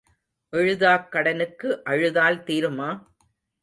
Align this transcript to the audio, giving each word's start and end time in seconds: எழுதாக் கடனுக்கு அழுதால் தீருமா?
எழுதாக் 0.53 1.11
கடனுக்கு 1.11 1.83
அழுதால் 1.83 2.43
தீருமா? 2.43 2.89